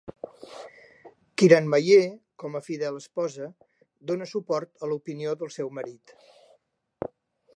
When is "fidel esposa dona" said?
2.69-4.29